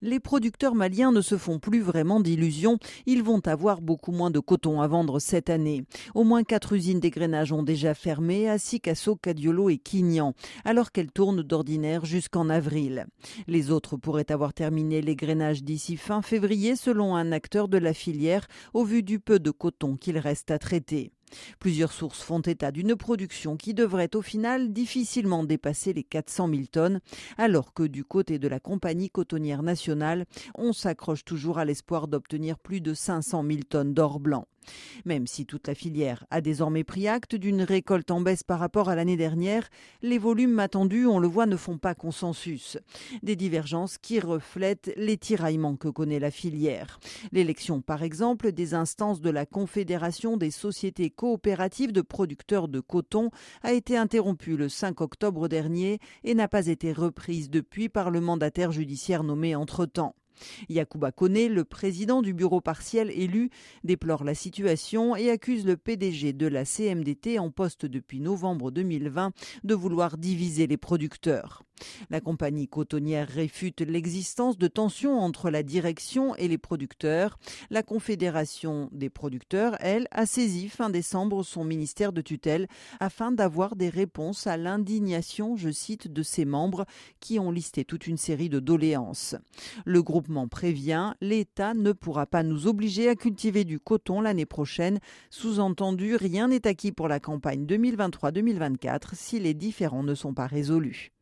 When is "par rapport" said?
38.42-38.88